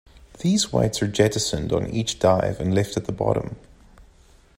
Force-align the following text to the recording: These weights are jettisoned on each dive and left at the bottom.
These 0.39 0.73
weights 0.73 1.03
are 1.03 1.07
jettisoned 1.07 1.71
on 1.71 1.87
each 1.91 2.17
dive 2.17 2.59
and 2.59 2.73
left 2.73 2.97
at 2.97 3.05
the 3.05 3.11
bottom. 3.11 3.55